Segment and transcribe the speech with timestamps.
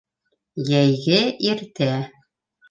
[0.69, 1.19] Йәйге
[1.51, 1.91] иртә.